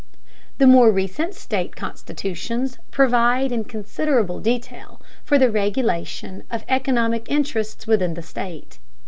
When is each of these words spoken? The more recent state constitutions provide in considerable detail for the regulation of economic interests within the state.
The 0.57 0.65
more 0.65 0.89
recent 0.91 1.35
state 1.35 1.75
constitutions 1.75 2.79
provide 2.89 3.51
in 3.51 3.65
considerable 3.65 4.39
detail 4.39 4.99
for 5.23 5.37
the 5.37 5.51
regulation 5.51 6.41
of 6.49 6.65
economic 6.67 7.29
interests 7.29 7.85
within 7.85 8.15
the 8.15 8.23
state. 8.23 8.79